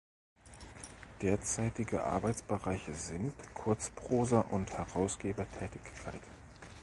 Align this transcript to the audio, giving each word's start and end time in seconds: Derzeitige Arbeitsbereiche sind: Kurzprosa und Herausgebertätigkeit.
Derzeitige 1.21 2.03
Arbeitsbereiche 2.03 2.95
sind: 2.95 3.35
Kurzprosa 3.53 4.39
und 4.41 4.73
Herausgebertätigkeit. 4.75 6.23